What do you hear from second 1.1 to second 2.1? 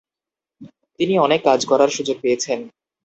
অনেক কাজ করার